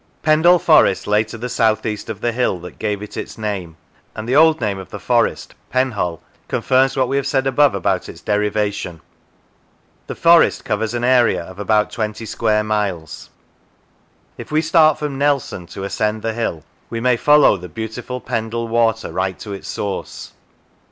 [0.23, 3.77] Pendle Forest lay to the south east of the hill that gave it its name,
[4.15, 8.09] and the old name of the forest, Penhull, confirms what we have said above about
[8.09, 9.01] its derivation.
[10.07, 13.29] The forest covers an area of about twenty square miles.
[14.39, 18.67] If we start from Nelson to ascend the hill, we may follow the beautiful Pendle
[18.67, 20.33] Water right to its source.